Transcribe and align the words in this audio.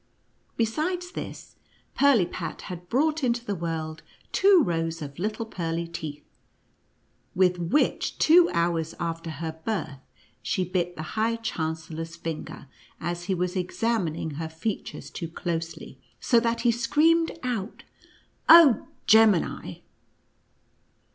Besides 0.57 1.11
this, 1.11 1.57
Pirlipat 1.95 2.61
had 2.61 2.89
brought 2.89 3.23
into 3.23 3.45
the 3.45 3.53
world 3.53 4.01
two 4.31 4.63
rows 4.63 4.99
of 4.99 5.19
little 5.19 5.45
pearly 5.45 5.87
teeth, 5.87 6.25
with 7.35 7.59
which 7.59 8.17
two 8.17 8.49
hours 8.51 8.95
after 8.99 9.29
her 9.29 9.59
birth, 9.63 9.99
she 10.41 10.65
bit 10.65 10.95
the 10.95 11.03
high 11.13 11.35
chancellor's 11.35 12.15
finger, 12.15 12.65
as 12.99 13.25
he 13.25 13.35
was 13.35 13.55
examining 13.55 14.31
her 14.31 14.49
features 14.49 15.11
too 15.11 15.27
closely, 15.27 15.99
so 16.19 16.39
that 16.39 16.61
he 16.61 16.71
screamed 16.71 17.37
out," 17.43 17.83
Oh, 18.49 18.87
Gemini 19.05 19.81